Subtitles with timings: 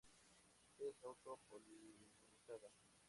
[0.79, 2.69] Es auto-polinizada.